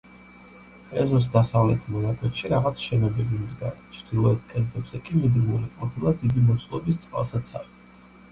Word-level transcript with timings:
ეზოს 1.01 1.25
დასავლეთ 1.35 1.83
მონაკვეთში 1.95 2.49
რაღაც 2.53 2.85
შენობები 2.85 3.41
მდგარა, 3.43 3.83
ჩრდილოეთ 3.99 4.49
კედლებზე 4.53 5.03
კი 5.09 5.19
მიდგმული 5.21 5.69
ყოფილა 5.83 6.15
დიდი 6.23 6.47
მოცულობის 6.47 7.03
წყალსაცავი. 7.05 8.03